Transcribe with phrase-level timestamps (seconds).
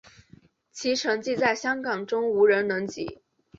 [0.71, 3.21] 其成绩在香港中无人能及。